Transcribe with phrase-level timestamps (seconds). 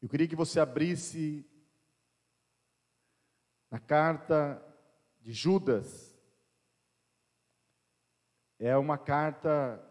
[0.00, 1.44] Eu queria que você abrisse
[3.68, 4.62] na carta
[5.20, 6.16] de Judas.
[8.58, 9.84] É uma carta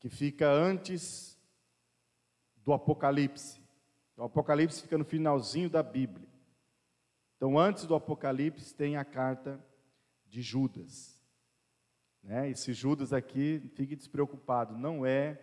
[0.00, 1.38] que fica antes
[2.56, 3.60] do Apocalipse.
[4.16, 6.28] O Apocalipse fica no finalzinho da Bíblia.
[7.36, 9.64] Então, antes do Apocalipse, tem a carta
[10.26, 11.22] de Judas.
[12.22, 12.50] Né?
[12.50, 15.40] Esse Judas aqui, fique despreocupado, não é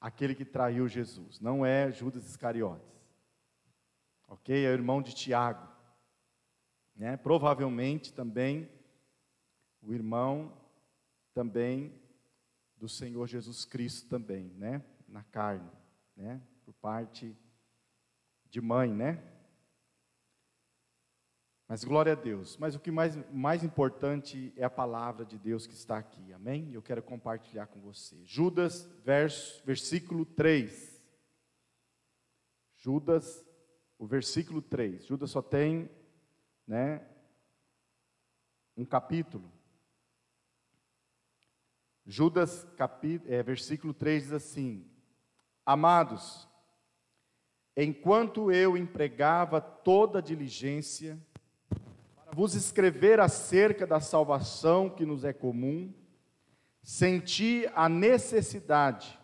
[0.00, 2.86] aquele que traiu Jesus, não é Judas Iscariotes.
[4.26, 4.64] Ok?
[4.64, 5.66] É o irmão de Tiago.
[6.94, 7.16] Né?
[7.16, 8.68] Provavelmente também
[9.80, 10.52] o irmão
[11.32, 11.94] também
[12.76, 14.84] do Senhor Jesus Cristo também, né?
[15.08, 15.70] Na carne,
[16.16, 16.40] né?
[16.64, 17.36] Por parte
[18.50, 19.22] de mãe, né?
[21.68, 22.56] Mas glória a Deus.
[22.56, 26.72] Mas o que mais, mais importante é a palavra de Deus que está aqui, amém?
[26.72, 28.16] Eu quero compartilhar com você.
[28.24, 30.98] Judas, verso, versículo 3.
[32.74, 33.44] Judas,
[33.98, 35.04] o versículo 3.
[35.04, 35.90] Judas só tem,
[36.66, 37.06] né,
[38.74, 39.52] um capítulo.
[42.06, 44.90] Judas, capi, é, versículo 3 diz assim:
[45.66, 46.48] Amados,
[47.76, 51.20] enquanto eu empregava toda diligência
[52.28, 55.90] para vos escrever acerca da salvação que nos é comum,
[56.82, 59.18] senti a necessidade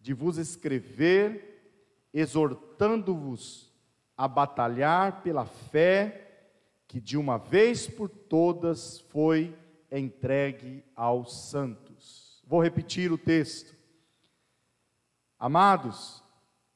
[0.00, 3.72] de vos escrever, exortando-vos
[4.16, 6.48] a batalhar pela fé
[6.88, 9.56] que de uma vez por todas foi
[9.90, 12.42] entregue aos santos.
[12.44, 13.76] Vou repetir o texto.
[15.38, 16.23] Amados,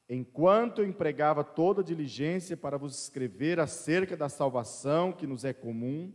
[0.09, 6.11] enquanto eu empregava toda diligência para vos escrever acerca da salvação que nos é comum,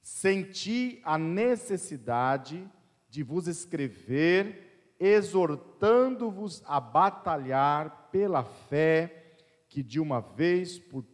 [0.00, 2.68] senti a necessidade
[3.08, 9.36] de vos escrever, exortando-vos a batalhar pela fé
[9.68, 11.04] que de uma vez por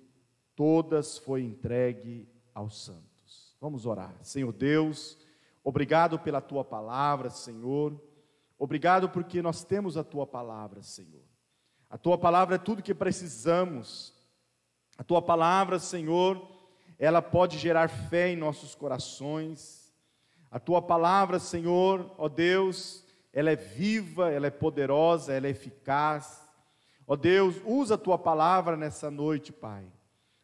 [0.55, 3.57] todas foi entregue aos santos.
[3.61, 4.15] Vamos orar.
[4.23, 5.19] Senhor Deus,
[5.65, 8.01] Obrigado pela tua palavra, Senhor.
[8.59, 11.22] Obrigado porque nós temos a tua palavra, Senhor.
[11.93, 14.13] A tua palavra é tudo que precisamos.
[14.99, 16.45] A tua palavra, Senhor,
[16.99, 19.93] ela pode gerar fé em nossos corações.
[20.51, 26.41] A tua palavra, Senhor, ó Deus, ela é viva, ela é poderosa, ela é eficaz.
[27.07, 29.85] Ó Deus, usa a tua palavra nessa noite, Pai.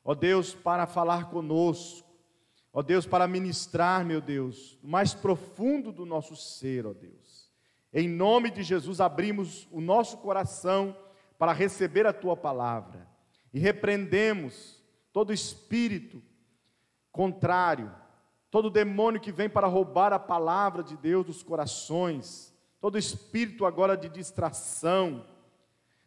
[0.05, 2.07] Ó Deus, para falar conosco
[2.79, 7.51] Ó Deus, para ministrar, meu Deus, o mais profundo do nosso ser, ó Deus.
[7.93, 10.97] Em nome de Jesus, abrimos o nosso coração
[11.39, 13.09] para receber a tua palavra
[13.55, 14.83] e repreendemos
[15.13, 16.23] todo espírito
[17.13, 17.91] contrário,
[18.51, 23.97] todo demônio que vem para roubar a palavra de Deus dos corações, todo espírito agora
[23.97, 25.25] de distração,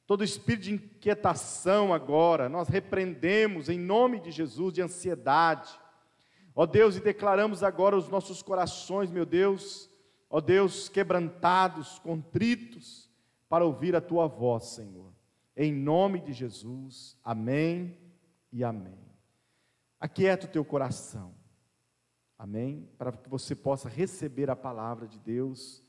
[0.05, 5.81] todo espírito de inquietação agora, nós repreendemos em nome de Jesus de ansiedade
[6.53, 9.89] Ó Deus, e declaramos agora os nossos corações, meu Deus,
[10.29, 13.09] ó Deus, quebrantados, contritos,
[13.47, 15.10] para ouvir a tua voz, Senhor.
[15.55, 17.97] Em nome de Jesus, amém
[18.51, 18.99] e amém.
[19.99, 21.35] Aquieta o teu coração,
[22.37, 22.89] amém?
[22.97, 25.83] Para que você possa receber a palavra de Deus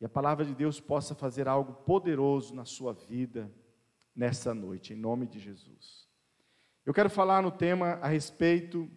[0.00, 3.52] e a palavra de Deus possa fazer algo poderoso na sua vida
[4.16, 6.08] nessa noite, em nome de Jesus.
[6.84, 8.90] Eu quero falar no tema a respeito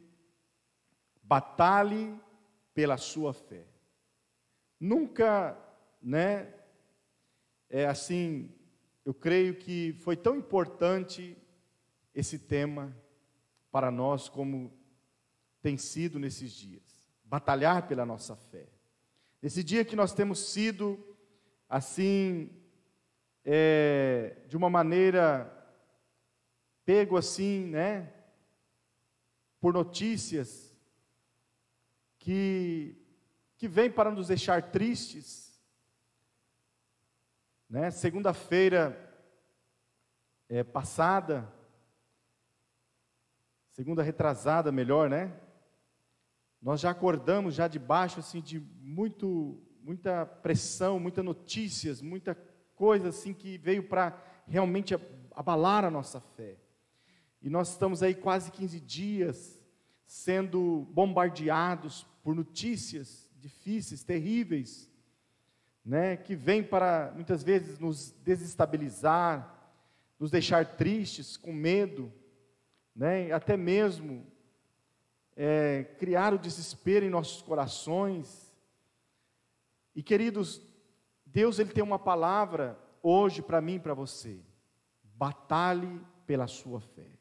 [1.22, 2.19] batalhe
[2.74, 3.68] pela sua fé.
[4.80, 5.58] Nunca,
[6.02, 6.53] né,
[7.69, 8.54] é assim,
[9.05, 11.38] eu creio que foi tão importante
[12.13, 12.93] esse tema
[13.71, 14.73] para nós como
[15.61, 16.81] tem sido nesses dias.
[17.23, 18.67] Batalhar pela nossa fé.
[19.41, 20.97] Nesse dia que nós temos sido,
[21.69, 22.49] assim,
[23.43, 25.51] é, de uma maneira,
[26.83, 28.11] pego assim, né,
[29.59, 30.75] por notícias
[32.17, 32.95] que,
[33.55, 35.44] que vem para nos deixar tristes.
[37.70, 37.90] Né?
[37.92, 39.02] Segunda-feira
[40.47, 41.52] é, passada,
[43.72, 45.34] segunda retrasada, melhor, né?
[46.62, 52.35] Nós já acordamos já debaixo assim de muito, muita pressão, muitas notícias, muita
[52.76, 54.96] coisa assim que veio para realmente
[55.32, 56.58] abalar a nossa fé.
[57.41, 59.61] E nós estamos aí quase 15 dias
[60.06, 64.90] sendo bombardeados por notícias difíceis, terríveis,
[65.85, 69.53] né, que vêm para muitas vezes nos desestabilizar,
[70.20, 72.11] nos deixar tristes, com medo,
[72.96, 74.26] né, até mesmo
[75.35, 78.52] é, criar o desespero em nossos corações.
[79.93, 80.59] E queridos,
[81.23, 84.40] Deus ele tem uma palavra hoje para mim e para você:
[85.03, 87.11] batalhe pela sua fé.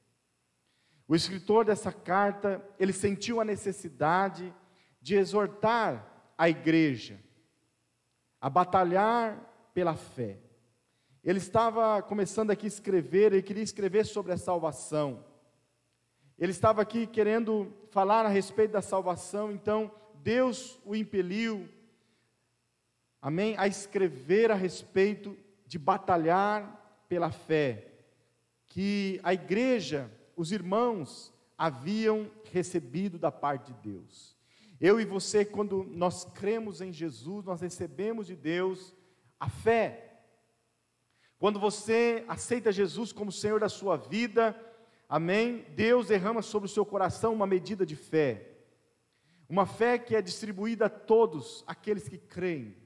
[1.06, 4.54] O escritor dessa carta, ele sentiu a necessidade
[5.02, 7.23] de exortar a igreja
[8.44, 9.40] a batalhar
[9.72, 10.38] pela fé.
[11.24, 15.24] Ele estava começando aqui a escrever, ele queria escrever sobre a salvação.
[16.38, 21.66] Ele estava aqui querendo falar a respeito da salvação, então Deus o impeliu,
[23.22, 25.34] amém, a escrever a respeito
[25.66, 27.92] de batalhar pela fé,
[28.66, 34.33] que a igreja, os irmãos, haviam recebido da parte de Deus.
[34.86, 38.94] Eu e você, quando nós cremos em Jesus, nós recebemos de Deus
[39.40, 40.20] a fé.
[41.38, 44.54] Quando você aceita Jesus como Senhor da sua vida,
[45.08, 45.64] amém?
[45.74, 48.58] Deus derrama sobre o seu coração uma medida de fé.
[49.48, 52.76] Uma fé que é distribuída a todos aqueles que creem,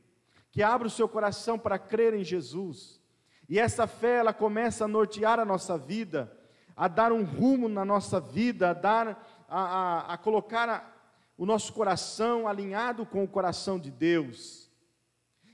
[0.52, 3.02] que abre o seu coração para crer em Jesus.
[3.48, 6.32] E essa fé, ela começa a nortear a nossa vida,
[6.76, 10.97] a dar um rumo na nossa vida, a dar, a, a, a colocar a,
[11.38, 14.68] o nosso coração alinhado com o coração de Deus.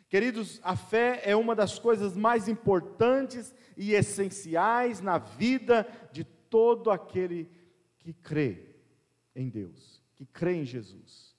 [0.08, 6.90] Queridos, a fé é uma das coisas mais importantes e essenciais na vida de todo
[6.90, 7.50] aquele
[7.98, 8.74] que crê
[9.36, 11.36] em Deus, que crê em Jesus.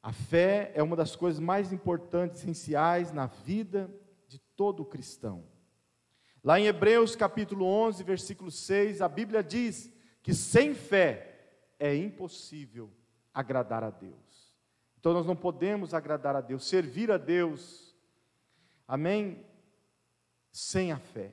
[0.00, 3.92] A fé é uma das coisas mais importantes, essenciais na vida
[4.28, 5.44] de todo cristão.
[6.44, 11.31] Lá em Hebreus capítulo 11, versículo 6, a Bíblia diz que sem fé
[11.82, 12.88] é impossível
[13.34, 14.54] agradar a Deus.
[15.00, 17.92] Então nós não podemos agradar a Deus, servir a Deus,
[18.86, 19.44] amém?
[20.52, 21.32] Sem a fé.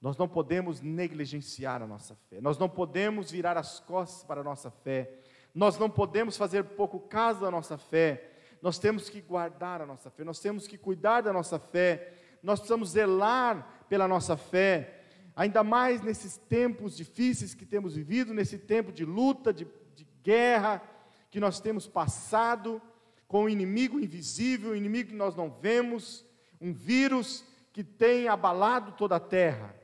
[0.00, 4.44] Nós não podemos negligenciar a nossa fé, nós não podemos virar as costas para a
[4.44, 5.20] nossa fé,
[5.54, 8.28] nós não podemos fazer pouco caso da nossa fé,
[8.60, 12.58] nós temos que guardar a nossa fé, nós temos que cuidar da nossa fé, nós
[12.58, 15.01] precisamos zelar pela nossa fé,
[15.34, 20.82] ainda mais nesses tempos difíceis que temos vivido, nesse tempo de luta, de, de guerra
[21.30, 22.80] que nós temos passado,
[23.26, 26.24] com o um inimigo invisível, um inimigo que nós não vemos,
[26.60, 29.82] um vírus que tem abalado toda a terra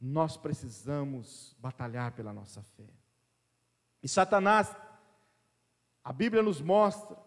[0.00, 2.88] nós precisamos batalhar pela nossa fé.
[4.02, 4.74] E Satanás,
[6.02, 7.18] a Bíblia nos mostra,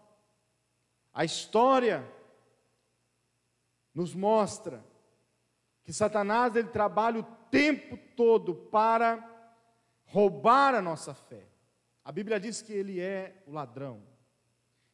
[1.12, 2.04] a história
[3.94, 4.84] nos mostra
[5.84, 9.22] que Satanás ele trabalha o tempo todo para
[10.06, 11.46] roubar a nossa fé.
[12.04, 14.02] A Bíblia diz que ele é o ladrão.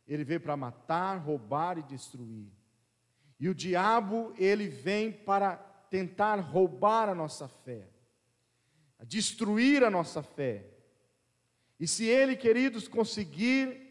[0.06, 2.50] Ele veio para matar, roubar e destruir.
[3.38, 5.56] E o diabo, ele vem para
[5.88, 7.88] tentar roubar a nossa fé,
[9.06, 10.66] destruir a nossa fé.
[11.78, 13.90] E se ele, queridos, conseguir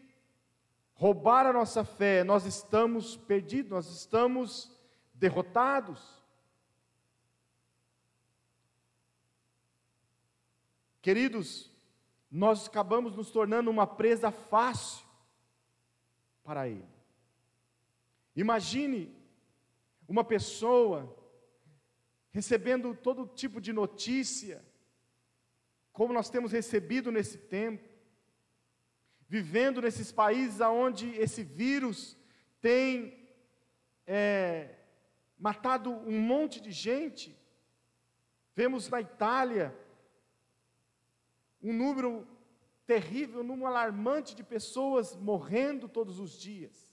[0.94, 4.70] roubar a nossa fé, nós estamos perdidos, nós estamos
[5.14, 6.19] derrotados.
[11.02, 11.70] Queridos,
[12.30, 15.04] nós acabamos nos tornando uma presa fácil
[16.44, 16.88] para ele.
[18.36, 19.14] Imagine
[20.06, 21.16] uma pessoa
[22.30, 24.64] recebendo todo tipo de notícia,
[25.92, 27.88] como nós temos recebido nesse tempo,
[29.28, 32.16] vivendo nesses países onde esse vírus
[32.60, 33.28] tem
[34.06, 34.76] é,
[35.38, 37.36] matado um monte de gente.
[38.54, 39.74] Vemos na Itália
[41.62, 42.26] um número
[42.86, 46.90] terrível, um número alarmante de pessoas morrendo todos os dias.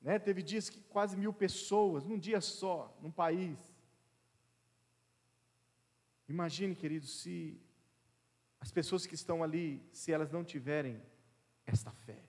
[0.00, 0.18] Né?
[0.18, 3.58] Teve dias que quase mil pessoas, num dia só, num país.
[6.28, 7.60] Imagine, queridos, se
[8.60, 11.02] as pessoas que estão ali, se elas não tiverem
[11.66, 12.22] esta fé,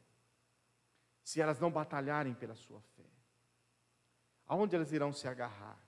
[1.23, 3.05] se elas não batalharem pela sua fé,
[4.45, 5.79] aonde elas irão se agarrar?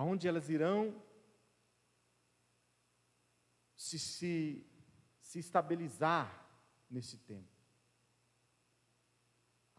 [0.00, 0.80] Aonde elas irão
[3.76, 4.66] se, se,
[5.20, 6.26] se estabilizar
[6.88, 7.60] nesse tempo?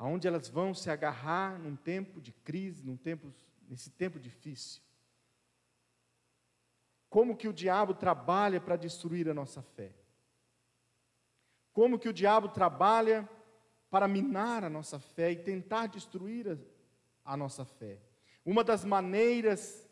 [0.02, 3.32] aonde elas vão se agarrar num tempo de crise, num tempo,
[3.70, 4.82] nesse tempo difícil.
[7.08, 9.94] Como que o diabo trabalha para destruir a nossa fé?
[11.72, 13.30] Como que o diabo trabalha
[13.92, 18.02] para minar a nossa fé e tentar destruir a, a nossa fé?
[18.44, 19.88] Uma das maneiras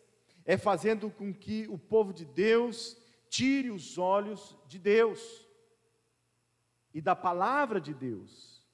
[0.46, 2.98] é fazendo com que o povo de Deus
[3.30, 5.46] tire os olhos de Deus
[6.94, 8.66] e da palavra de Deus.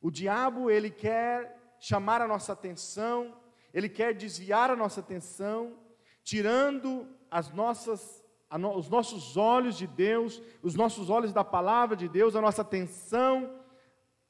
[0.00, 3.36] O diabo, ele quer chamar a nossa atenção,
[3.72, 5.76] ele quer desviar a nossa atenção,
[6.22, 8.24] tirando as nossas,
[8.58, 12.62] no, os nossos olhos de Deus, os nossos olhos da palavra de Deus, a nossa
[12.62, 13.60] atenção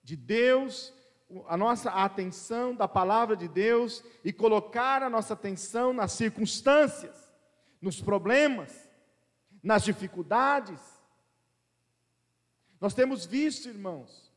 [0.02, 0.92] de Deus,
[1.46, 7.32] a nossa atenção da palavra de Deus e colocar a nossa atenção nas circunstâncias,
[7.80, 8.88] nos problemas,
[9.62, 10.80] nas dificuldades.
[12.80, 14.32] Nós temos visto, irmãos,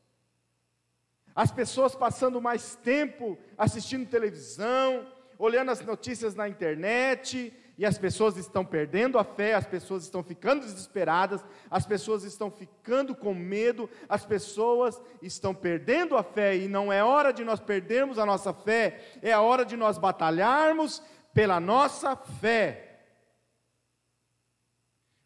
[1.34, 5.06] as pessoas passando mais tempo assistindo televisão,
[5.38, 10.22] olhando as notícias na internet, e as pessoas estão perdendo a fé, as pessoas estão
[10.22, 16.68] ficando desesperadas, as pessoas estão ficando com medo, as pessoas estão perdendo a fé, e
[16.68, 21.02] não é hora de nós perdermos a nossa fé, é a hora de nós batalharmos
[21.32, 23.06] pela nossa fé.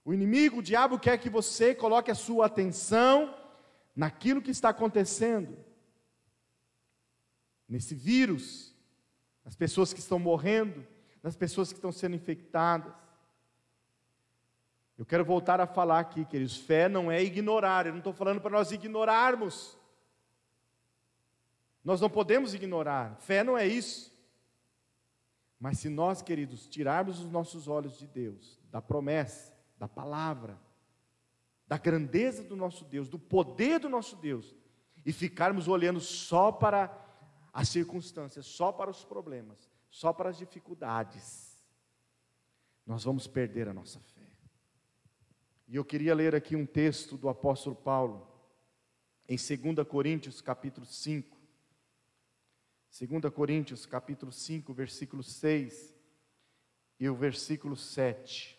[0.03, 3.35] O inimigo, o diabo, quer que você coloque a sua atenção
[3.95, 5.59] naquilo que está acontecendo,
[7.69, 8.75] nesse vírus,
[9.45, 10.87] as pessoas que estão morrendo,
[11.23, 12.93] nas pessoas que estão sendo infectadas.
[14.97, 18.41] Eu quero voltar a falar aqui, queridos, fé não é ignorar, eu não estou falando
[18.41, 19.77] para nós ignorarmos.
[21.85, 24.17] Nós não podemos ignorar, fé não é isso.
[25.61, 30.59] Mas se nós, queridos, tirarmos os nossos olhos de Deus, da promessa, da palavra,
[31.67, 34.55] da grandeza do nosso Deus, do poder do nosso Deus,
[35.05, 37.07] e ficarmos olhando só para
[37.53, 41.57] as circunstâncias, só para os problemas, só para as dificuldades,
[42.87, 44.27] nós vamos perder a nossa fé.
[45.67, 48.27] E eu queria ler aqui um texto do apóstolo Paulo,
[49.29, 51.37] em 2 Coríntios, capítulo 5.
[52.99, 55.95] 2 Coríntios, capítulo 5, versículo 6
[56.99, 58.59] e o versículo 7.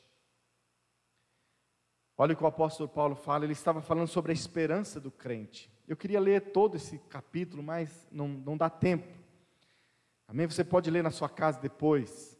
[2.17, 5.71] Olha o que o apóstolo Paulo fala, ele estava falando sobre a esperança do crente.
[5.87, 9.07] Eu queria ler todo esse capítulo, mas não, não dá tempo.
[10.29, 10.45] Amém?
[10.45, 12.37] Você pode ler na sua casa depois,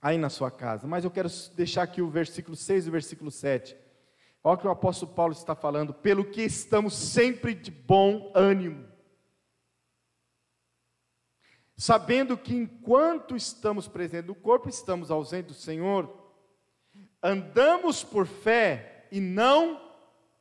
[0.00, 0.86] aí na sua casa.
[0.86, 3.74] Mas eu quero deixar aqui o versículo 6 e o versículo 7.
[4.44, 5.94] Olha o que o apóstolo Paulo está falando.
[5.94, 8.86] Pelo que estamos sempre de bom ânimo.
[11.74, 16.14] Sabendo que enquanto estamos presentes no corpo, estamos ausentes do Senhor.
[17.22, 19.80] Andamos por fé e não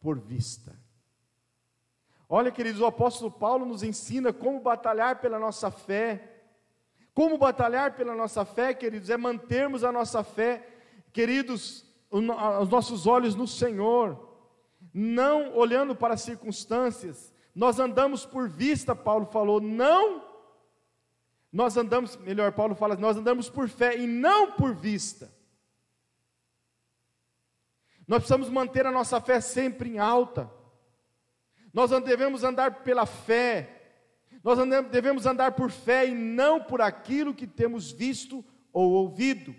[0.01, 0.77] por vista.
[2.27, 6.30] Olha, queridos, o apóstolo Paulo nos ensina como batalhar pela nossa fé
[7.13, 10.67] como batalhar pela nossa fé, queridos, é mantermos a nossa fé,
[11.11, 14.29] queridos, os nossos olhos no Senhor,
[14.93, 17.33] não olhando para as circunstâncias.
[17.53, 20.23] Nós andamos por vista, Paulo falou, não.
[21.51, 25.31] Nós andamos, melhor, Paulo fala, nós andamos por fé e não por vista.
[28.07, 30.49] Nós precisamos manter a nossa fé sempre em alta.
[31.73, 33.80] Nós devemos andar pela fé,
[34.43, 34.57] nós
[34.89, 38.43] devemos andar por fé e não por aquilo que temos visto
[38.73, 39.55] ou ouvido.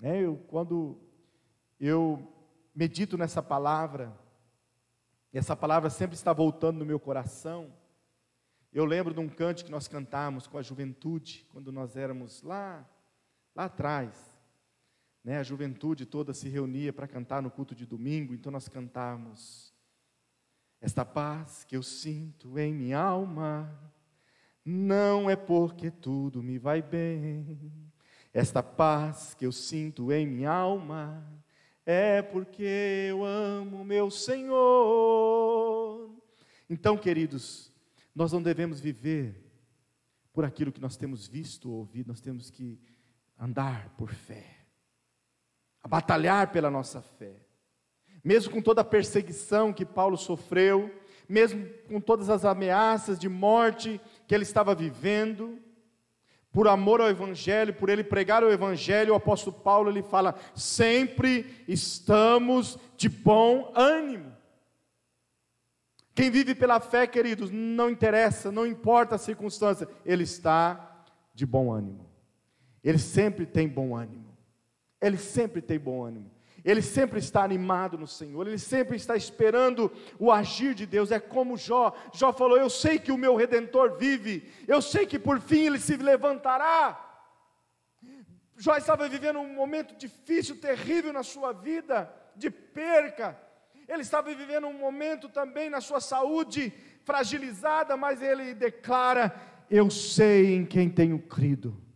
[0.00, 0.98] É, eu, quando
[1.78, 2.32] eu
[2.74, 4.16] medito nessa palavra,
[5.32, 7.72] e essa palavra sempre está voltando no meu coração,
[8.72, 12.88] eu lembro de um cante que nós cantamos com a juventude, quando nós éramos lá,
[13.54, 14.36] lá atrás.
[15.24, 19.67] Né, a juventude toda se reunia para cantar no culto de domingo, então nós cantávamos.
[20.80, 23.76] Esta paz que eu sinto em minha alma
[24.64, 27.72] não é porque tudo me vai bem.
[28.32, 31.26] Esta paz que eu sinto em minha alma
[31.84, 32.62] é porque
[33.08, 34.48] eu amo meu Senhor.
[36.70, 37.72] Então, queridos,
[38.14, 39.44] nós não devemos viver
[40.32, 42.78] por aquilo que nós temos visto ou ouvido, nós temos que
[43.36, 44.66] andar por fé,
[45.82, 47.47] a batalhar pela nossa fé
[48.24, 50.90] mesmo com toda a perseguição que Paulo sofreu,
[51.28, 55.58] mesmo com todas as ameaças de morte que ele estava vivendo,
[56.50, 61.64] por amor ao evangelho, por ele pregar o evangelho, o apóstolo Paulo ele fala: "Sempre
[61.68, 64.36] estamos de bom ânimo".
[66.14, 71.72] Quem vive pela fé, queridos, não interessa, não importa a circunstância, ele está de bom
[71.72, 72.10] ânimo.
[72.82, 74.36] Ele sempre tem bom ânimo.
[75.00, 76.28] Ele sempre tem bom ânimo.
[76.68, 81.10] Ele sempre está animado no Senhor, ele sempre está esperando o agir de Deus.
[81.10, 81.94] É como Jó.
[82.12, 85.78] Jó falou: Eu sei que o meu redentor vive, eu sei que por fim ele
[85.78, 87.22] se levantará.
[88.54, 93.40] Jó estava vivendo um momento difícil, terrível na sua vida, de perca.
[93.88, 96.70] Ele estava vivendo um momento também na sua saúde
[97.02, 99.34] fragilizada, mas ele declara:
[99.70, 101.87] Eu sei em quem tenho crido.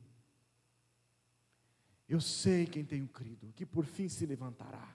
[2.13, 4.87] Eu sei quem tenho crido, que por fim se levantará.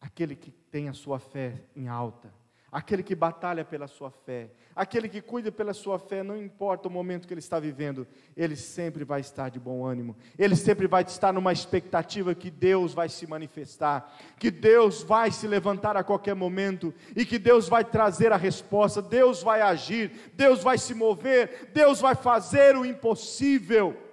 [0.00, 2.32] Aquele que tem a sua fé em alta,
[2.72, 6.90] aquele que batalha pela sua fé, aquele que cuida pela sua fé, não importa o
[6.90, 11.02] momento que ele está vivendo, ele sempre vai estar de bom ânimo, ele sempre vai
[11.02, 16.34] estar numa expectativa que Deus vai se manifestar, que Deus vai se levantar a qualquer
[16.34, 21.68] momento e que Deus vai trazer a resposta, Deus vai agir, Deus vai se mover,
[21.74, 24.08] Deus vai fazer o impossível.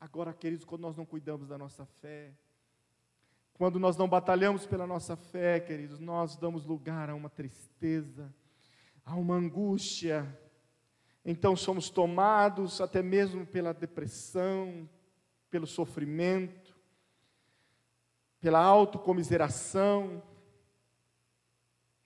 [0.00, 2.32] Agora, queridos, quando nós não cuidamos da nossa fé,
[3.52, 8.32] quando nós não batalhamos pela nossa fé, queridos, nós damos lugar a uma tristeza,
[9.04, 10.24] a uma angústia.
[11.24, 14.88] Então somos tomados até mesmo pela depressão,
[15.50, 16.78] pelo sofrimento,
[18.40, 20.22] pela autocomiseração,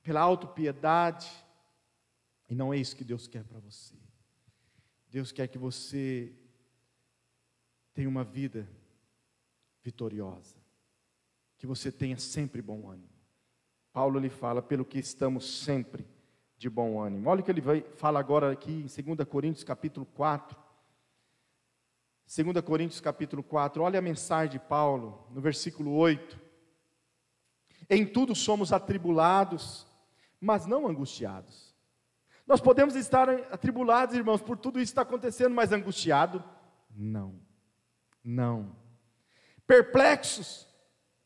[0.02, 1.30] pela autopiedade.
[2.48, 3.94] E não é isso que Deus quer para você.
[5.10, 6.34] Deus quer que você
[7.94, 8.68] tenha uma vida
[9.82, 10.62] vitoriosa
[11.62, 13.08] que você tenha sempre bom ânimo.
[13.92, 16.04] Paulo lhe fala, pelo que estamos sempre
[16.56, 17.30] de bom ânimo.
[17.30, 20.58] Olha o que ele vai, fala agora aqui em 2 Coríntios capítulo 4.
[22.26, 26.40] 2 Coríntios capítulo 4, olha a mensagem de Paulo, no versículo 8.
[27.88, 29.86] Em tudo somos atribulados,
[30.40, 31.72] mas não angustiados.
[32.44, 36.42] Nós podemos estar atribulados, irmãos, por tudo isso que está acontecendo, mas angustiado?
[36.90, 37.51] Não.
[38.24, 38.76] Não.
[39.66, 40.68] Perplexos,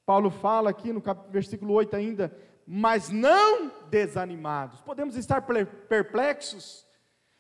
[0.05, 2.37] Paulo fala aqui no versículo 8 ainda,
[2.67, 4.81] mas não desanimados.
[4.81, 5.43] Podemos estar
[5.89, 6.87] perplexos,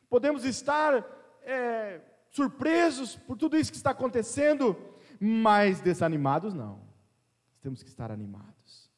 [0.08, 1.04] podemos estar
[1.42, 4.76] é, surpresos por tudo isso que está acontecendo,
[5.20, 6.80] mas desanimados não.
[7.60, 8.90] Temos que estar animados.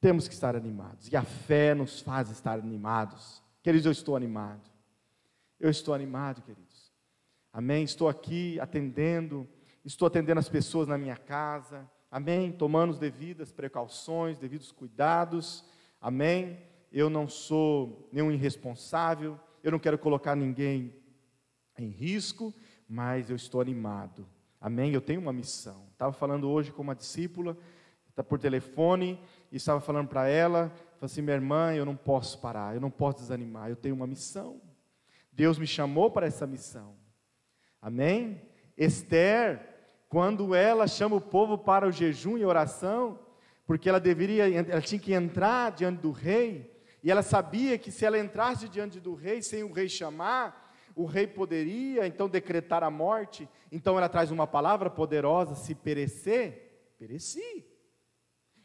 [0.00, 1.10] Temos que estar animados.
[1.10, 3.42] E a fé nos faz estar animados.
[3.62, 4.70] Queridos, eu estou animado.
[5.60, 6.92] Eu estou animado, queridos.
[7.52, 7.84] Amém?
[7.84, 9.48] Estou aqui atendendo,
[9.84, 12.52] estou atendendo as pessoas na minha casa Amém?
[12.52, 15.64] Tomando as devidas precauções, devidos cuidados.
[15.98, 16.58] Amém?
[16.92, 20.94] Eu não sou nenhum irresponsável, eu não quero colocar ninguém
[21.78, 22.52] em risco,
[22.86, 24.28] mas eu estou animado.
[24.60, 24.92] Amém?
[24.92, 25.86] Eu tenho uma missão.
[25.90, 27.56] Estava falando hoje com uma discípula,
[28.10, 29.18] está por telefone,
[29.50, 32.90] e estava falando para ela, falou assim, minha irmã, eu não posso parar, eu não
[32.90, 34.60] posso desanimar, eu tenho uma missão.
[35.32, 36.94] Deus me chamou para essa missão.
[37.80, 38.38] Amém?
[38.76, 39.71] Esther
[40.12, 43.18] quando ela chama o povo para o jejum e oração,
[43.66, 46.70] porque ela deveria, ela tinha que entrar diante do rei,
[47.02, 51.06] e ela sabia que se ela entrasse diante do rei sem o rei chamar, o
[51.06, 53.48] rei poderia então decretar a morte.
[53.70, 57.64] Então ela traz uma palavra poderosa: se perecer, pereci.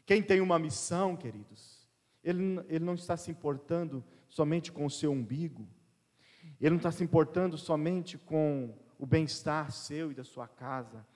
[0.04, 1.88] Quem tem uma missão, queridos,
[2.22, 5.66] ele, ele não está se importando somente com o seu umbigo,
[6.60, 11.06] ele não está se importando somente com o bem-estar seu e da sua casa,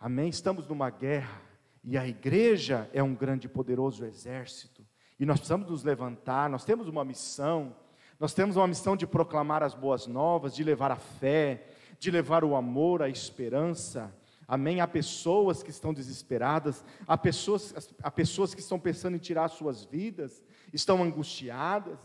[0.00, 0.28] Amém?
[0.28, 1.42] Estamos numa guerra
[1.82, 4.86] e a igreja é um grande e poderoso exército.
[5.18, 7.74] E nós precisamos nos levantar, nós temos uma missão,
[8.20, 11.66] nós temos uma missão de proclamar as boas novas, de levar a fé,
[11.98, 14.14] de levar o amor, a esperança.
[14.46, 14.80] Amém?
[14.80, 19.84] Há pessoas que estão desesperadas, há pessoas, há pessoas que estão pensando em tirar suas
[19.84, 20.40] vidas,
[20.72, 21.98] estão angustiadas,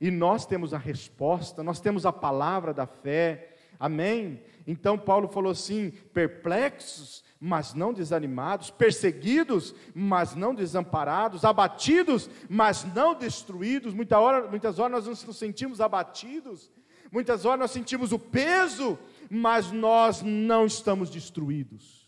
[0.00, 3.56] e nós temos a resposta, nós temos a palavra da fé.
[3.80, 4.40] Amém?
[4.66, 13.14] Então Paulo falou assim: perplexos, mas não desanimados, perseguidos, mas não desamparados, abatidos, mas não
[13.14, 13.92] destruídos.
[13.94, 16.70] Muita hora, muitas horas nós nos sentimos abatidos,
[17.10, 18.98] muitas horas nós sentimos o peso,
[19.28, 22.02] mas nós não estamos destruídos.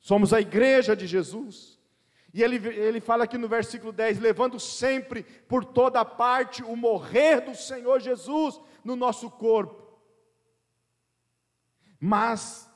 [0.00, 1.78] Somos a igreja de Jesus.
[2.32, 7.40] E ele, ele fala aqui no versículo 10: levando sempre por toda parte o morrer
[7.40, 9.87] do Senhor Jesus no nosso corpo.
[11.98, 12.68] Mas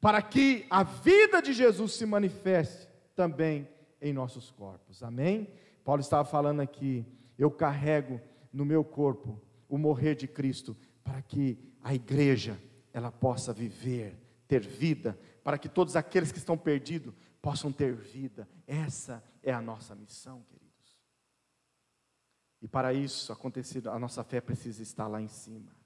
[0.00, 3.68] para que a vida de Jesus se manifeste também
[4.00, 5.02] em nossos corpos.
[5.02, 5.48] Amém?
[5.84, 7.04] Paulo estava falando aqui,
[7.38, 8.20] eu carrego
[8.52, 12.58] no meu corpo o morrer de Cristo para que a igreja
[12.92, 14.16] ela possa viver,
[14.48, 18.48] ter vida, para que todos aqueles que estão perdidos possam ter vida.
[18.66, 20.70] Essa é a nossa missão, queridos.
[22.60, 25.79] E para isso acontecer, a nossa fé precisa estar lá em cima.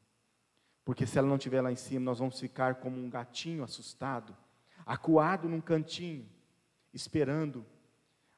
[0.84, 4.36] Porque se ela não estiver lá em cima, nós vamos ficar como um gatinho assustado,
[4.84, 6.28] acuado num cantinho,
[6.92, 7.64] esperando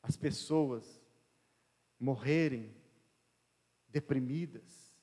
[0.02, 1.02] as pessoas
[1.98, 2.72] morrerem
[3.88, 4.94] deprimidas.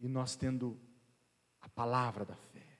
[0.00, 0.78] E nós tendo
[1.60, 2.78] a palavra da fé.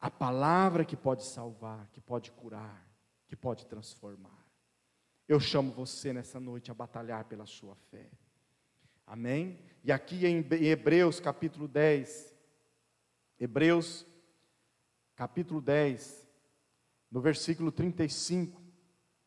[0.00, 2.88] A palavra que pode salvar, que pode curar,
[3.26, 4.46] que pode transformar.
[5.28, 8.10] Eu chamo você nessa noite a batalhar pela sua fé.
[9.12, 9.58] Amém?
[9.82, 12.32] E aqui em Hebreus capítulo 10,
[13.40, 14.06] Hebreus
[15.16, 16.28] capítulo 10,
[17.10, 18.62] no versículo 35,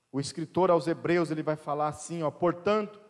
[0.09, 3.01] o escritor aos Hebreus, ele vai falar assim, ó, portanto,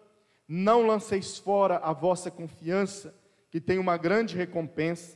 [0.47, 3.13] não lanceis fora a vossa confiança,
[3.51, 5.15] que tem uma grande recompensa.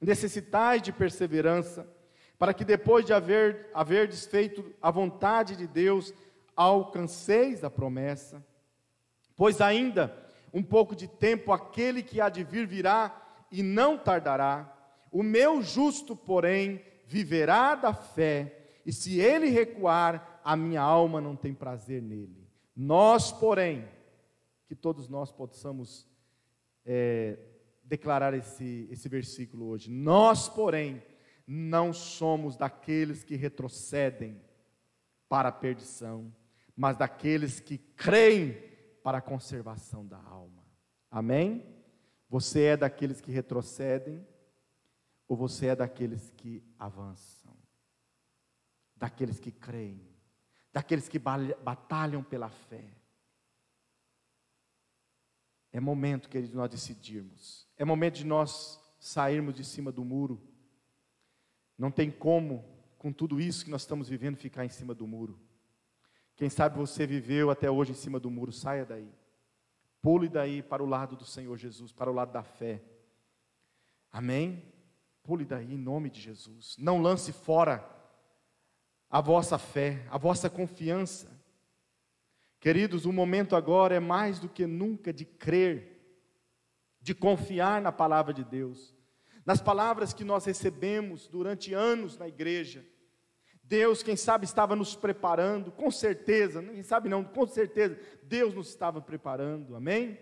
[0.00, 1.88] Necessitais de perseverança,
[2.36, 6.12] para que depois de haver, haver desfeito a vontade de Deus,
[6.56, 8.44] alcanceis a promessa.
[9.36, 10.23] Pois ainda
[10.54, 14.72] um pouco de tempo aquele que há de vir virá e não tardará.
[15.10, 21.34] O meu justo, porém, viverá da fé, e se ele recuar, a minha alma não
[21.34, 22.46] tem prazer nele.
[22.76, 23.88] Nós, porém,
[24.68, 26.06] que todos nós possamos
[26.86, 27.36] é,
[27.82, 29.90] declarar esse, esse versículo hoje.
[29.90, 31.02] Nós, porém,
[31.46, 34.40] não somos daqueles que retrocedem
[35.28, 36.32] para a perdição,
[36.76, 38.56] mas daqueles que creem
[39.04, 40.64] para a conservação da alma.
[41.08, 41.64] Amém?
[42.28, 44.26] Você é daqueles que retrocedem
[45.28, 47.56] ou você é daqueles que avançam?
[48.96, 50.14] Daqueles que creem
[50.74, 52.84] daqueles que batalham pela fé.
[55.72, 57.68] É momento, queridos, de nós decidirmos.
[57.76, 60.42] É momento de nós sairmos de cima do muro.
[61.78, 62.64] Não tem como,
[62.98, 65.40] com tudo isso que nós estamos vivendo, ficar em cima do muro.
[66.36, 69.12] Quem sabe você viveu até hoje em cima do muro, saia daí.
[70.02, 72.82] Pule daí para o lado do Senhor Jesus, para o lado da fé.
[74.12, 74.62] Amém?
[75.22, 76.76] Pule daí em nome de Jesus.
[76.78, 77.88] Não lance fora
[79.08, 81.30] a vossa fé, a vossa confiança.
[82.60, 86.00] Queridos, o momento agora é mais do que nunca de crer,
[87.00, 88.94] de confiar na palavra de Deus,
[89.46, 92.84] nas palavras que nós recebemos durante anos na igreja.
[93.74, 98.68] Deus, quem sabe, estava nos preparando, com certeza, quem sabe não, com certeza, Deus nos
[98.68, 100.16] estava preparando, amém?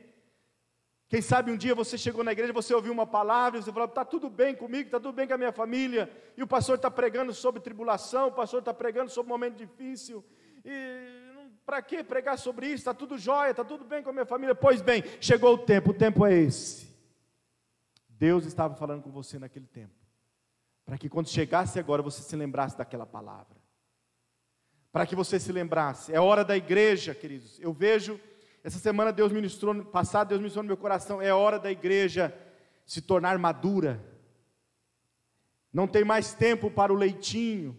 [1.07, 4.07] Quem sabe um dia você chegou na igreja, você ouviu uma palavra, você falou: está
[4.07, 7.35] tudo bem comigo, está tudo bem com a minha família, e o pastor está pregando
[7.35, 10.25] sobre tribulação, o pastor está pregando sobre um momento difícil,
[10.65, 12.77] e para que pregar sobre isso?
[12.77, 14.55] Está tudo jóia, está tudo bem com a minha família.
[14.55, 16.89] Pois bem, chegou o tempo, o tempo é esse.
[18.09, 19.93] Deus estava falando com você naquele tempo,
[20.85, 23.57] para que quando chegasse agora você se lembrasse daquela palavra,
[24.91, 27.59] para que você se lembrasse, é hora da igreja, queridos.
[27.61, 28.21] Eu vejo
[28.65, 32.35] essa semana Deus ministrou, passado Deus ministrou no meu coração, é hora da igreja
[32.87, 34.01] se tornar madura.
[35.73, 37.77] Não tem mais tempo para o leitinho,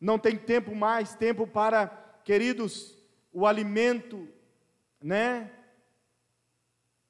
[0.00, 1.88] não tem tempo mais tempo para,
[2.24, 2.96] queridos,
[3.32, 4.28] o alimento,
[5.02, 5.50] né?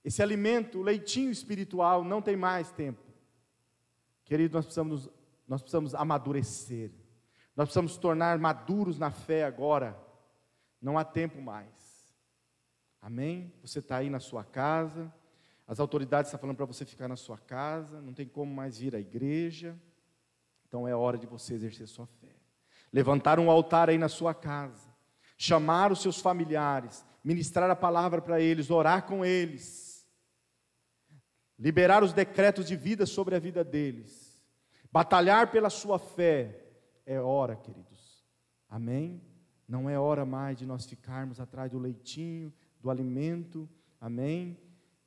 [0.02, 3.02] Esse alimento, o leitinho espiritual, não tem mais tempo.
[4.24, 5.08] Queridos, nós precisamos,
[5.46, 6.90] nós precisamos amadurecer.
[7.54, 9.96] Nós precisamos tornar maduros na fé agora.
[10.80, 11.66] Não há tempo mais.
[13.00, 13.52] Amém?
[13.62, 15.12] Você está aí na sua casa,
[15.66, 18.96] as autoridades estão falando para você ficar na sua casa, não tem como mais vir
[18.96, 19.76] à igreja,
[20.66, 22.34] então é hora de você exercer sua fé.
[22.92, 24.88] Levantar um altar aí na sua casa,
[25.38, 30.04] chamar os seus familiares, ministrar a palavra para eles, orar com eles,
[31.58, 34.25] liberar os decretos de vida sobre a vida deles,
[34.96, 36.58] batalhar pela sua fé,
[37.04, 38.24] é hora, queridos.
[38.66, 39.20] Amém?
[39.68, 43.68] Não é hora mais de nós ficarmos atrás do leitinho, do alimento,
[44.00, 44.58] amém?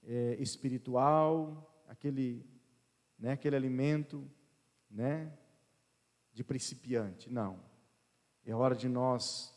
[0.03, 2.45] É, espiritual, aquele,
[3.17, 4.29] né, aquele alimento,
[4.91, 5.35] né,
[6.33, 7.27] de principiante.
[7.27, 7.59] Não.
[8.45, 9.51] É hora de nós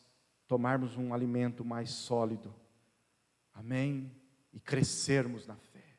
[0.48, 2.54] tomarmos um alimento mais sólido,
[3.52, 4.10] amém?
[4.50, 5.98] E crescermos na fé,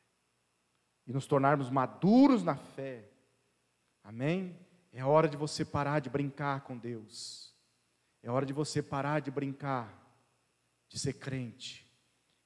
[1.06, 3.13] e nos tornarmos maduros na fé,
[4.04, 4.56] amém?
[4.92, 7.52] É hora de você parar de brincar com Deus,
[8.22, 10.00] é hora de você parar de brincar,
[10.88, 11.84] de ser crente,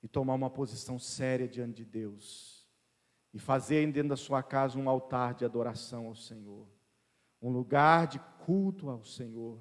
[0.03, 2.67] e tomar uma posição séria diante de Deus.
[3.33, 6.67] E fazer dentro da sua casa um altar de adoração ao Senhor,
[7.43, 9.61] um lugar de culto ao Senhor.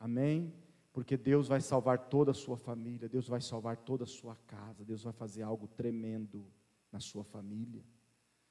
[0.00, 0.52] Amém?
[0.92, 4.84] Porque Deus vai salvar toda a sua família, Deus vai salvar toda a sua casa,
[4.84, 6.44] Deus vai fazer algo tremendo
[6.90, 7.84] na sua família,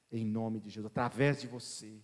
[0.09, 2.01] em nome de Jesus, através de você,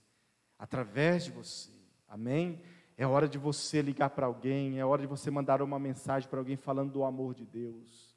[0.57, 1.71] através de você.
[2.07, 2.61] Amém?
[2.95, 6.39] É hora de você ligar para alguém, é hora de você mandar uma mensagem para
[6.39, 8.13] alguém falando do amor de Deus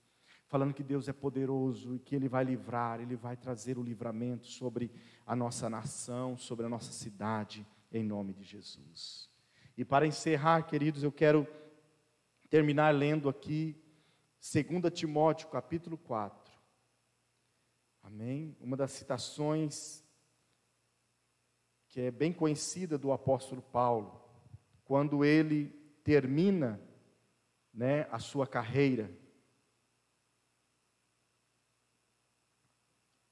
[0.49, 4.46] falando que Deus é poderoso e que Ele vai livrar, Ele vai trazer o livramento
[4.46, 4.90] sobre
[5.27, 9.29] a nossa nação, sobre a nossa cidade, em nome de Jesus.
[9.77, 11.46] E para encerrar, queridos, eu quero
[12.49, 13.77] terminar lendo aqui
[14.40, 16.55] 2 Timóteo capítulo 4.
[18.03, 18.57] Amém?
[18.61, 20.05] Uma das citações
[21.96, 24.22] que é bem conhecida do apóstolo Paulo,
[24.85, 25.70] quando ele
[26.04, 26.78] termina
[27.72, 29.11] né, a sua carreira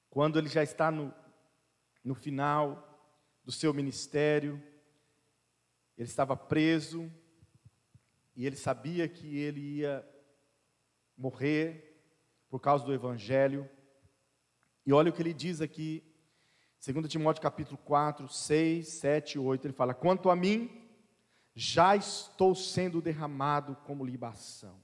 [0.08, 1.12] quando ele já está no,
[2.02, 3.12] no final
[3.44, 4.62] do seu ministério,
[5.98, 7.12] ele estava preso,
[8.34, 10.08] E ele sabia que ele ia
[11.18, 12.00] morrer
[12.48, 13.68] por causa do evangelho.
[14.86, 16.02] E olha o que ele diz aqui,
[16.92, 20.70] 2 Timóteo capítulo 4, 6, 7 e 8, ele fala: "Quanto a mim,
[21.54, 24.78] já estou sendo derramado como libação".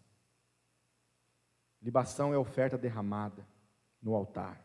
[1.82, 3.46] Libação é oferta derramada
[4.00, 4.64] no altar.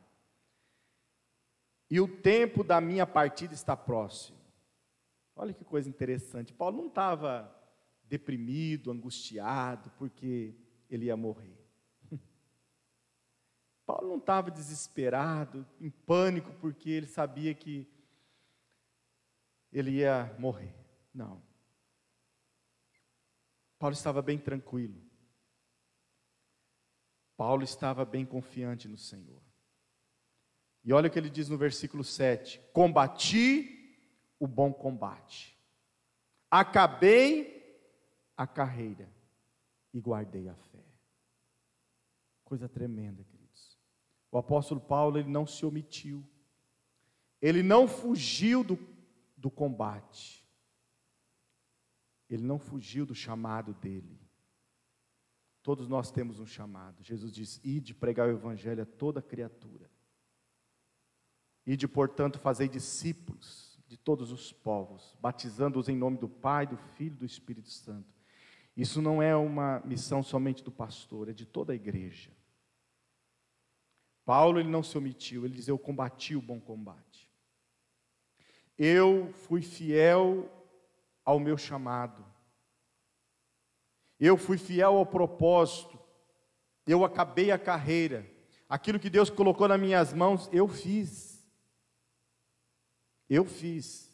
[1.90, 4.38] E o tempo da minha partida está próximo.
[5.36, 6.54] Olha que coisa interessante.
[6.54, 7.54] Paulo não estava
[8.06, 10.56] deprimido, angustiado, porque
[10.90, 11.55] ele ia morrer.
[13.86, 17.88] Paulo não estava desesperado, em pânico, porque ele sabia que
[19.72, 20.74] ele ia morrer.
[21.14, 21.42] Não.
[23.78, 25.00] Paulo estava bem tranquilo.
[27.38, 29.42] Paulo estava bem confiante no Senhor.
[30.84, 33.72] E olha o que ele diz no versículo 7: Combati
[34.40, 35.58] o bom combate,
[36.50, 37.56] acabei
[38.38, 39.10] a carreira
[39.94, 40.84] e guardei a fé.
[42.44, 43.26] Coisa tremenda.
[44.36, 46.22] O apóstolo Paulo, ele não se omitiu,
[47.42, 48.78] ele não fugiu do,
[49.38, 50.46] do combate,
[52.30, 54.20] ele não fugiu do chamado dele.
[55.64, 57.02] Todos nós temos um chamado.
[57.02, 59.90] Jesus diz: Ide pregar o evangelho a toda criatura.
[61.66, 67.16] Ide, portanto, fazer discípulos de todos os povos, batizando-os em nome do Pai, do Filho
[67.16, 68.14] e do Espírito Santo.
[68.76, 72.36] Isso não é uma missão somente do pastor, é de toda a igreja.
[74.26, 77.30] Paulo ele não se omitiu, ele diz: Eu combati o bom combate.
[78.78, 80.50] Eu fui fiel
[81.24, 82.26] ao meu chamado.
[84.20, 86.00] Eu fui fiel ao propósito.
[86.88, 88.30] Eu acabei a carreira.
[88.68, 91.46] Aquilo que Deus colocou nas minhas mãos, eu fiz.
[93.30, 94.12] Eu fiz.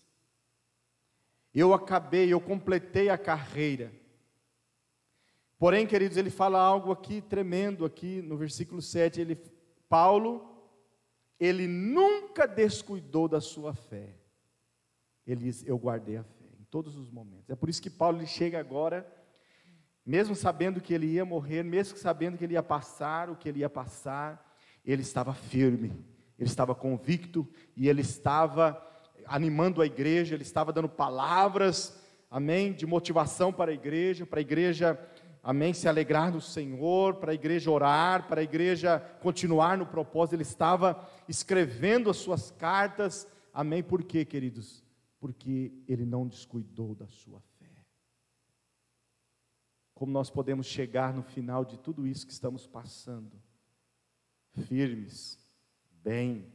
[1.54, 3.92] Eu acabei, eu completei a carreira.
[5.58, 9.36] Porém, queridos, ele fala algo aqui tremendo aqui no versículo 7, ele
[9.92, 10.34] Paulo,
[11.40, 14.16] ele nunca descuidou da sua fé.
[15.28, 17.50] Ele diz: "Eu guardei a fé em todos os momentos".
[17.50, 19.06] É por isso que Paulo ele chega agora
[20.06, 23.60] mesmo sabendo que ele ia morrer, mesmo sabendo que ele ia passar o que ele
[23.60, 25.92] ia passar, ele estava firme,
[26.38, 28.82] ele estava convicto e ele estava
[29.26, 32.02] animando a igreja, ele estava dando palavras,
[32.32, 35.00] amém, de motivação para a igreja, para a igreja,
[35.44, 40.36] amém, se alegrar no Senhor, para a igreja orar, para a igreja continuar no propósito,
[40.36, 44.84] ele estava escrevendo as suas cartas, amém, por quê, queridos?
[45.20, 47.70] Porque ele não descuidou da sua fé.
[49.94, 53.42] Como nós podemos chegar no final de tudo isso que estamos passando,
[54.68, 55.40] firmes,
[56.04, 56.52] bem,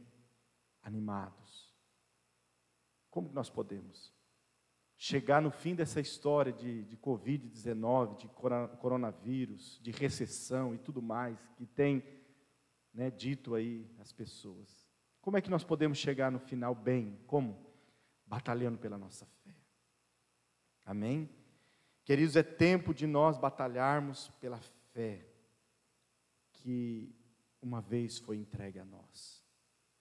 [0.81, 1.73] animados.
[3.09, 4.16] Como nós podemos
[4.97, 8.27] chegar no fim dessa história de, de Covid-19, de
[8.79, 12.03] coronavírus, de recessão e tudo mais que tem
[12.93, 14.89] né, dito aí as pessoas?
[15.21, 17.19] Como é que nós podemos chegar no final bem?
[17.27, 17.65] Como?
[18.25, 19.55] Batalhando pela nossa fé.
[20.85, 21.29] Amém?
[22.03, 24.59] Queridos, é tempo de nós batalharmos pela
[24.93, 25.27] fé
[26.53, 27.13] que
[27.61, 29.43] uma vez foi entregue a nós.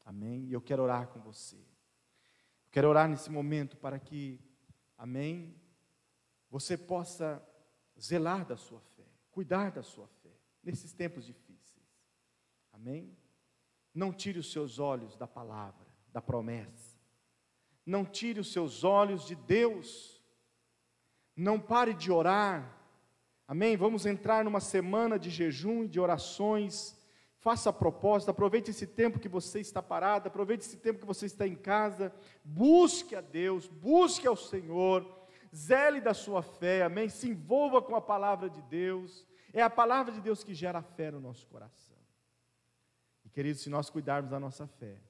[0.04, 0.46] Amém?
[0.46, 1.59] E eu quero orar com você.
[2.70, 4.40] Quero orar nesse momento para que,
[4.96, 5.54] amém,
[6.50, 7.42] você possa
[8.00, 10.32] zelar da sua fé, cuidar da sua fé,
[10.62, 11.87] nesses tempos difíceis.
[12.72, 13.16] Amém?
[13.94, 16.96] Não tire os seus olhos da palavra, da promessa.
[17.85, 20.16] Não tire os seus olhos de Deus
[21.37, 22.74] não pare de orar.
[23.46, 23.76] Amém?
[23.76, 26.95] Vamos entrar numa semana de jejum e de orações.
[27.46, 31.26] Faça a proposta, aproveite esse tempo que você está parado, aproveite esse tempo que você
[31.26, 32.12] está em casa.
[32.44, 35.09] Busque a Deus, busque ao Senhor,
[35.54, 37.09] zele da sua fé, amém?
[37.09, 39.24] Se envolva com a palavra de Deus.
[39.52, 41.96] É a palavra de Deus que gera fé no nosso coração.
[43.24, 45.00] E queridos, se nós cuidarmos da nossa fé,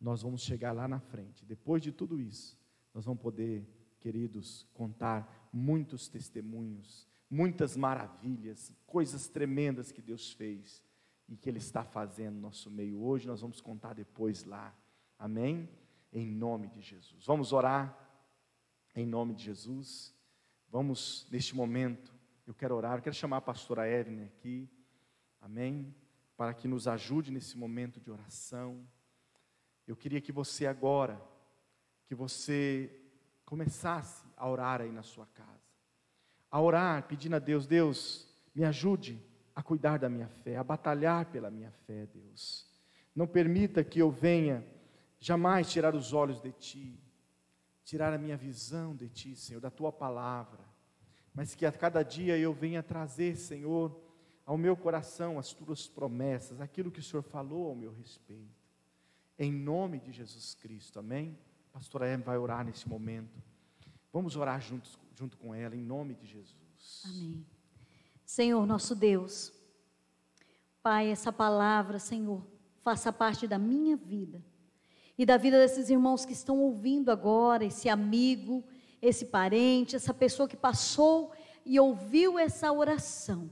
[0.00, 1.44] nós vamos chegar lá na frente.
[1.44, 2.58] Depois de tudo isso,
[2.94, 3.62] nós vamos poder,
[4.00, 10.82] queridos, contar muitos testemunhos, muitas maravilhas, coisas tremendas que Deus fez
[11.28, 13.26] e que Ele está fazendo no nosso meio hoje.
[13.26, 14.74] Nós vamos contar depois lá.
[15.18, 15.68] Amém?
[16.12, 17.24] Em nome de Jesus.
[17.24, 17.98] Vamos orar
[18.94, 20.14] em nome de Jesus.
[20.68, 22.14] Vamos, neste momento,
[22.46, 24.68] eu quero orar, eu quero chamar a pastora Evelyn aqui.
[25.40, 25.94] Amém?
[26.36, 28.86] Para que nos ajude nesse momento de oração.
[29.86, 31.20] Eu queria que você agora,
[32.06, 32.90] que você
[33.44, 35.50] começasse a orar aí na sua casa.
[36.50, 39.20] A orar, pedindo a Deus, Deus, me ajude
[39.54, 42.66] a cuidar da minha fé, a batalhar pela minha fé, Deus.
[43.14, 44.66] Não permita que eu venha
[45.20, 47.00] jamais tirar os olhos de Ti,
[47.84, 50.64] tirar a minha visão de Ti, Senhor, da Tua palavra.
[51.32, 54.00] mas que a cada dia eu venha trazer, Senhor,
[54.46, 58.62] ao meu coração as tuas promessas, aquilo que o Senhor falou ao meu respeito.
[59.36, 61.36] Em nome de Jesus Cristo, amém?
[61.70, 63.42] A pastora Em vai orar nesse momento.
[64.12, 67.02] Vamos orar juntos, junto com ela, em nome de Jesus.
[67.04, 67.44] Amém.
[68.24, 69.52] Senhor, nosso Deus,
[70.82, 72.42] Pai, essa palavra, Senhor,
[72.82, 74.44] faça parte da minha vida
[75.16, 78.62] e da vida desses irmãos que estão ouvindo agora, esse amigo,
[79.00, 81.32] esse parente, essa pessoa que passou
[81.64, 83.50] e ouviu essa oração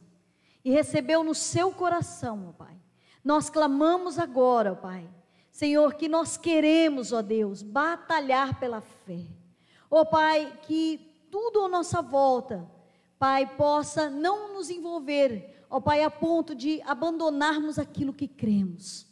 [0.65, 2.77] e recebeu no seu coração, ó Pai.
[3.25, 5.09] Nós clamamos agora, ó Pai,
[5.51, 9.27] Senhor, que nós queremos, ó Deus, batalhar pela fé.
[9.91, 12.69] Ó Pai, que tudo à nossa volta,
[13.23, 19.07] Pai, possa não nos envolver, ó Pai, a ponto de abandonarmos aquilo que cremos,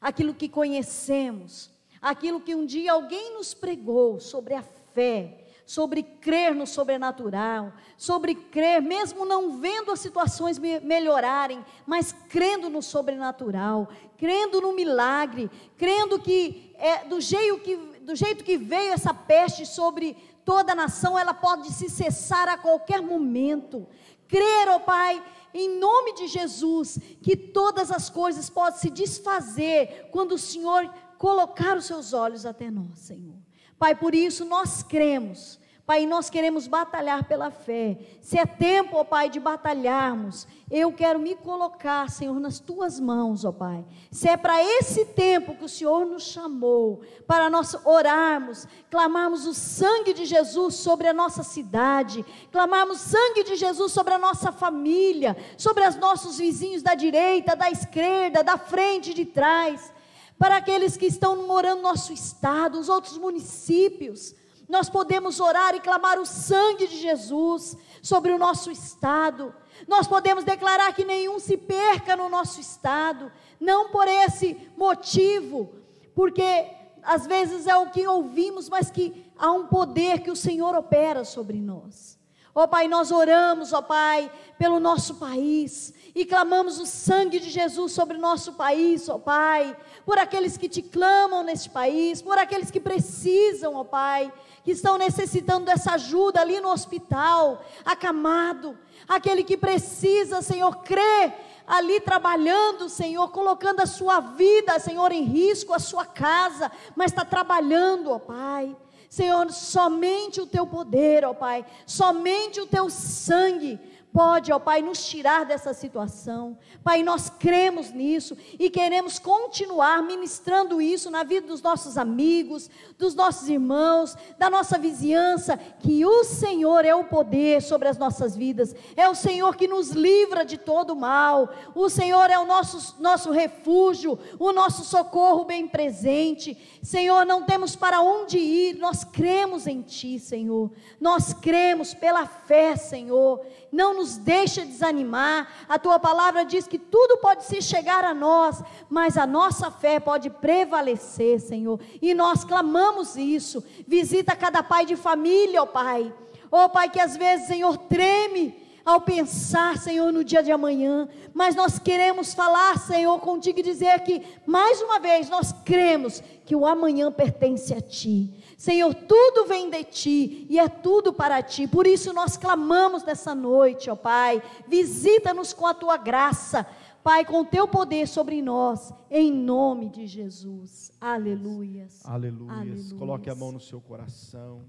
[0.00, 1.70] aquilo que conhecemos,
[2.00, 8.34] aquilo que um dia alguém nos pregou sobre a fé, sobre crer no sobrenatural, sobre
[8.34, 15.48] crer, mesmo não vendo as situações me melhorarem, mas crendo no sobrenatural, crendo no milagre,
[15.78, 21.18] crendo que é, do, jeito que do jeito que veio essa peste sobre toda nação,
[21.18, 23.86] ela pode se cessar a qualquer momento.
[24.28, 25.22] Crer, ó oh Pai,
[25.54, 31.76] em nome de Jesus, que todas as coisas podem se desfazer quando o Senhor colocar
[31.76, 33.36] os seus olhos até nós, Senhor.
[33.78, 35.60] Pai, por isso nós cremos.
[35.92, 37.98] Pai, nós queremos batalhar pela fé.
[38.22, 43.44] Se é tempo, ó Pai, de batalharmos, eu quero me colocar, Senhor, nas tuas mãos,
[43.44, 43.84] ó Pai.
[44.10, 49.52] Se é para esse tempo que o Senhor nos chamou, para nós orarmos, clamarmos o
[49.52, 55.36] sangue de Jesus sobre a nossa cidade, clamarmos sangue de Jesus sobre a nossa família,
[55.58, 59.92] sobre os nossos vizinhos da direita, da esquerda, da frente, de trás
[60.38, 64.34] para aqueles que estão morando no nosso estado, os outros municípios.
[64.72, 69.54] Nós podemos orar e clamar o sangue de Jesus sobre o nosso estado.
[69.86, 73.30] Nós podemos declarar que nenhum se perca no nosso estado,
[73.60, 75.74] não por esse motivo,
[76.14, 76.70] porque
[77.02, 81.22] às vezes é o que ouvimos, mas que há um poder que o Senhor opera
[81.22, 82.18] sobre nós.
[82.54, 87.40] Ó oh, Pai, nós oramos, ó oh, Pai, pelo nosso país e clamamos o sangue
[87.40, 92.20] de Jesus sobre o nosso país, ó Pai, por aqueles que te clamam neste país,
[92.20, 94.30] por aqueles que precisam, ó Pai,
[94.62, 101.34] que estão necessitando dessa ajuda ali no hospital, acamado, aquele que precisa, Senhor, crer
[101.66, 107.24] ali trabalhando, Senhor, colocando a sua vida, Senhor, em risco, a sua casa, mas está
[107.24, 108.76] trabalhando, ó Pai.
[109.08, 113.78] Senhor, somente o teu poder, ó Pai, somente o teu sangue
[114.12, 116.58] pode, ó Pai, nos tirar dessa situação.
[116.84, 123.14] Pai, nós cremos nisso e queremos continuar ministrando isso na vida dos nossos amigos, dos
[123.14, 128.76] nossos irmãos, da nossa vizinhança, que o Senhor é o poder sobre as nossas vidas,
[128.96, 133.30] é o Senhor que nos livra de todo mal, o Senhor é o nosso, nosso
[133.30, 136.56] refúgio, o nosso socorro bem presente.
[136.82, 140.70] Senhor, não temos para onde ir, nós cremos em Ti, Senhor,
[141.00, 143.40] nós cremos pela fé, Senhor
[143.72, 145.48] não nos deixa desanimar.
[145.68, 149.98] A tua palavra diz que tudo pode se chegar a nós, mas a nossa fé
[149.98, 151.80] pode prevalecer, Senhor.
[152.00, 153.64] E nós clamamos isso.
[153.88, 156.12] Visita cada pai de família, ó Pai.
[156.50, 161.54] Ó Pai, que às vezes, Senhor, treme ao pensar, Senhor, no dia de amanhã, mas
[161.54, 166.66] nós queremos falar, Senhor, contigo e dizer que, mais uma vez, nós cremos que o
[166.66, 168.42] amanhã pertence a Ti.
[168.62, 171.66] Senhor, tudo vem de ti e é tudo para ti.
[171.66, 174.40] Por isso nós clamamos nessa noite, ó Pai.
[174.68, 176.64] Visita-nos com a tua graça,
[177.02, 180.92] Pai, com o teu poder sobre nós, em nome de Jesus.
[181.00, 182.02] Aleluias.
[182.04, 182.56] Aleluias.
[182.56, 182.92] Aleluias.
[182.92, 184.64] Coloque a mão no seu coração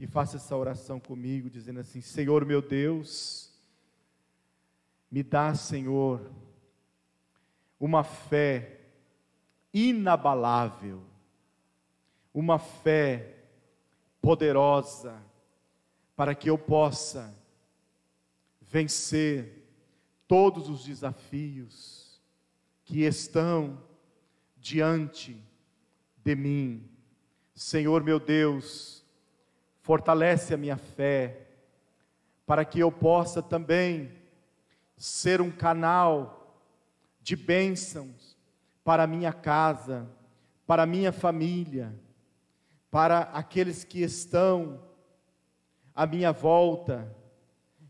[0.00, 3.52] e faça essa oração comigo, dizendo assim: Senhor meu Deus,
[5.10, 6.30] me dá, Senhor,
[7.78, 8.80] uma fé
[9.72, 11.02] inabalável
[12.36, 13.34] uma fé
[14.20, 15.18] poderosa
[16.14, 17.34] para que eu possa
[18.60, 19.66] vencer
[20.28, 22.20] todos os desafios
[22.84, 23.82] que estão
[24.58, 25.42] diante
[26.22, 26.86] de mim.
[27.54, 29.02] Senhor meu Deus,
[29.86, 31.46] fortalece a minha fé,
[32.44, 34.12] para que eu possa também
[34.98, 36.60] ser um canal
[37.22, 38.36] de bênçãos
[38.84, 40.06] para a minha casa,
[40.66, 41.94] para a minha família
[42.96, 44.80] para aqueles que estão
[45.94, 47.14] à minha volta,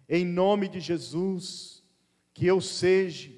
[0.08, 1.80] em nome de Jesus,
[2.34, 3.30] que eu seja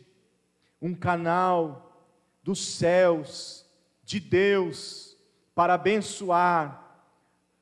[0.81, 2.03] um canal
[2.43, 3.67] dos céus,
[4.03, 5.15] de Deus,
[5.55, 6.88] para abençoar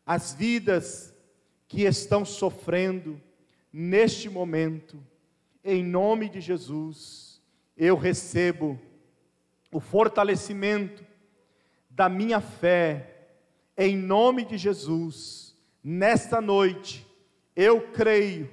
[0.06, 1.12] as vidas
[1.66, 3.20] que estão sofrendo
[3.72, 5.02] neste momento,
[5.64, 7.42] em nome de Jesus,
[7.76, 8.80] eu recebo
[9.72, 11.04] o fortalecimento
[11.90, 13.28] da minha fé,
[13.76, 17.06] em nome de Jesus, nesta noite,
[17.54, 18.48] eu creio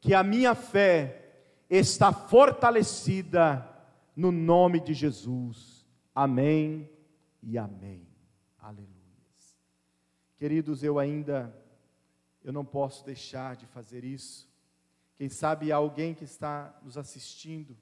[0.00, 1.26] que a minha fé
[1.68, 3.68] está fortalecida
[4.16, 5.86] no nome de Jesus.
[6.14, 6.88] Amém
[7.42, 8.06] e amém.
[8.58, 8.95] Aleluia.
[10.36, 11.54] Queridos, eu ainda
[12.44, 14.48] eu não posso deixar de fazer isso.
[15.16, 17.76] Quem sabe há alguém que está nos assistindo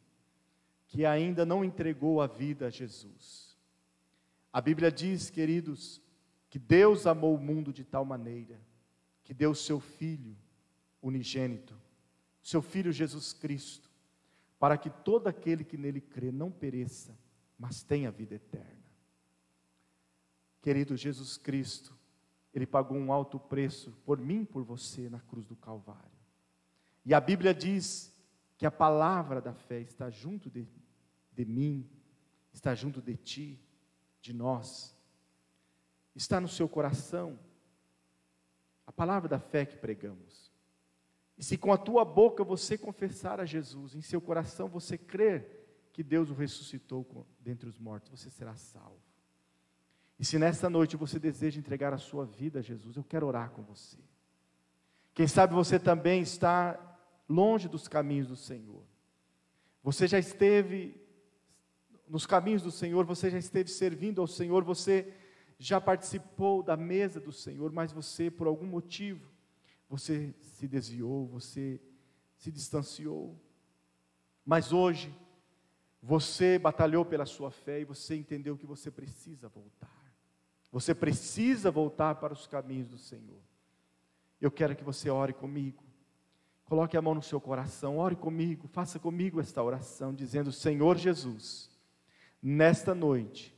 [0.86, 3.58] que ainda não entregou a vida a Jesus.
[4.52, 6.00] A Bíblia diz, queridos,
[6.48, 8.60] que Deus amou o mundo de tal maneira
[9.24, 10.36] que deu seu filho
[11.02, 11.76] unigênito,
[12.40, 13.90] seu filho Jesus Cristo,
[14.58, 17.18] para que todo aquele que nele crê não pereça,
[17.58, 18.84] mas tenha vida eterna.
[20.62, 21.94] Querido Jesus Cristo,
[22.54, 26.14] ele pagou um alto preço por mim por você na cruz do Calvário.
[27.04, 28.14] E a Bíblia diz
[28.56, 30.66] que a palavra da fé está junto de,
[31.32, 31.90] de mim,
[32.52, 33.60] está junto de ti,
[34.20, 34.96] de nós,
[36.14, 37.38] está no seu coração.
[38.86, 40.52] A palavra da fé que pregamos.
[41.36, 45.88] E se com a tua boca você confessar a Jesus, em seu coração você crer
[45.92, 49.03] que Deus o ressuscitou dentre os mortos, você será salvo.
[50.18, 53.50] E se nessa noite você deseja entregar a sua vida a Jesus, eu quero orar
[53.50, 53.98] com você.
[55.12, 56.78] Quem sabe você também está
[57.28, 58.82] longe dos caminhos do Senhor.
[59.82, 61.00] Você já esteve
[62.08, 65.12] nos caminhos do Senhor, você já esteve servindo ao Senhor, você
[65.58, 69.30] já participou da mesa do Senhor, mas você, por algum motivo,
[69.88, 71.80] você se desviou, você
[72.36, 73.38] se distanciou.
[74.44, 75.14] Mas hoje,
[76.02, 79.93] você batalhou pela sua fé e você entendeu que você precisa voltar.
[80.74, 83.38] Você precisa voltar para os caminhos do Senhor.
[84.40, 85.84] Eu quero que você ore comigo.
[86.64, 91.70] Coloque a mão no seu coração, ore comigo, faça comigo esta oração, dizendo: Senhor Jesus,
[92.42, 93.56] nesta noite,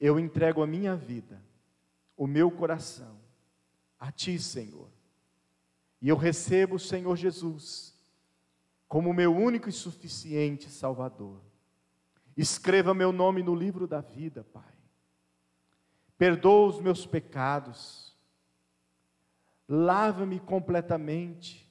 [0.00, 1.44] eu entrego a minha vida,
[2.16, 3.20] o meu coração,
[3.98, 4.88] a Ti, Senhor.
[6.00, 7.94] E eu recebo o Senhor Jesus
[8.88, 11.38] como meu único e suficiente Salvador.
[12.34, 14.69] Escreva meu nome no livro da vida, Pai
[16.20, 18.14] perdoa os meus pecados,
[19.66, 21.66] lava-me completamente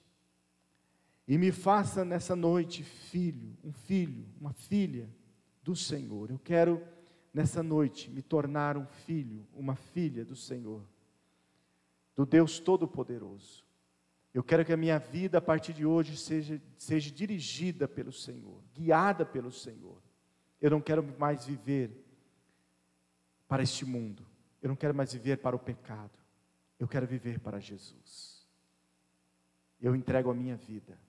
[1.28, 5.08] e me faça nessa noite filho, um filho, uma filha
[5.62, 6.32] do Senhor.
[6.32, 6.84] Eu quero
[7.32, 10.82] nessa noite me tornar um filho, uma filha do Senhor,
[12.16, 13.64] do Deus Todo-Poderoso.
[14.34, 18.64] Eu quero que a minha vida a partir de hoje seja, seja dirigida pelo Senhor,
[18.74, 20.02] guiada pelo Senhor.
[20.60, 22.04] Eu não quero mais viver
[23.48, 24.28] para este mundo.
[24.62, 26.18] Eu não quero mais viver para o pecado.
[26.80, 28.48] Eu quero viver para Jesus.
[29.82, 31.00] Eu entrego a minha vida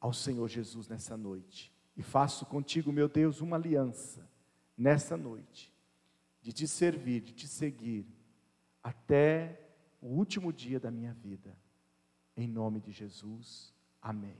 [0.00, 1.72] ao Senhor Jesus nessa noite.
[1.96, 4.28] E faço contigo, meu Deus, uma aliança
[4.76, 5.74] nessa noite,
[6.40, 8.06] de te servir, de te seguir,
[8.80, 9.60] até
[10.00, 11.56] o último dia da minha vida.
[12.36, 13.74] Em nome de Jesus.
[14.00, 14.38] Amém.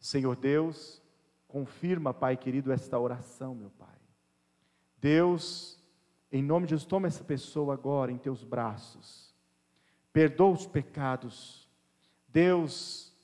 [0.00, 1.00] Senhor Deus,
[1.46, 3.98] confirma, Pai querido, esta oração, meu Pai.
[5.00, 5.75] Deus,
[6.30, 9.34] em nome de Jesus, toma essa pessoa agora em teus braços.
[10.12, 11.68] Perdoa os pecados.
[12.28, 13.14] Deus,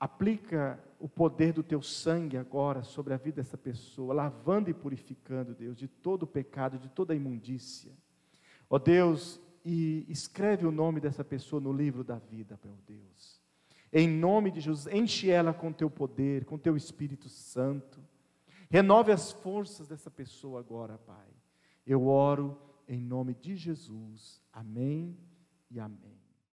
[0.00, 5.54] aplica o poder do teu sangue agora sobre a vida dessa pessoa, lavando e purificando,
[5.54, 7.92] Deus, de todo o pecado, de toda a imundícia.
[8.68, 13.40] Ó oh, Deus, e escreve o nome dessa pessoa no livro da vida, meu Deus.
[13.92, 18.00] Em nome de Jesus, enche ela com teu poder, com teu Espírito Santo.
[18.70, 21.37] Renove as forças dessa pessoa agora, Pai.
[21.88, 24.42] Eu oro em nome de Jesus.
[24.52, 25.18] Amém
[25.70, 26.17] e amém.